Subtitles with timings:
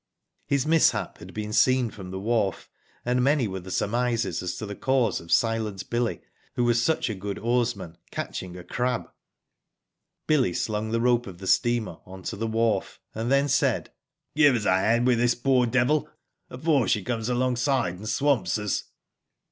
[0.47, 2.67] His mishap had been seen from the wharf,
[3.05, 6.21] and many were the surmises as to the cause of *' Silent Billy,"
[6.55, 9.11] who was such a good oarsman, catching a crab.
[10.25, 13.91] Billy slung the rope of the steamer on to the wharf, and then said:
[14.35, 16.09] "Give us a hand with this poor devil,
[16.49, 18.85] afore she comes alopgside and swamps us."